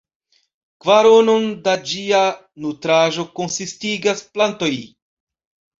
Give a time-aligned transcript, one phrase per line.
[0.85, 2.23] Kvaronon da ĝia
[2.67, 4.77] nutraĵo konsistigas plantoj.